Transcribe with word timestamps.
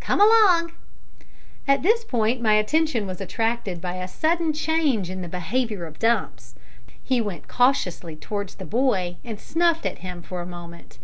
"Come 0.00 0.20
along." 0.20 0.72
At 1.68 1.84
this 1.84 2.02
point 2.02 2.42
my 2.42 2.54
attention 2.54 3.06
was 3.06 3.20
attracted 3.20 3.80
by 3.80 3.94
a 3.94 4.08
sudden 4.08 4.52
change 4.52 5.08
in 5.08 5.22
the 5.22 5.28
behaviour 5.28 5.84
of 5.86 6.00
Dumps. 6.00 6.56
He 7.00 7.20
went 7.20 7.46
cautiously 7.46 8.16
towards 8.16 8.56
the 8.56 8.66
boy, 8.66 9.18
and 9.22 9.38
snuffed 9.38 9.86
as 9.86 9.98
him 9.98 10.20
for 10.20 10.40
a 10.40 10.46
moment. 10.46 10.98